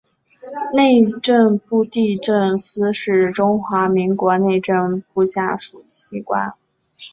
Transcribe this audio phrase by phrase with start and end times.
[0.73, 6.55] 内政部地政司是中华民国内政部下属机关。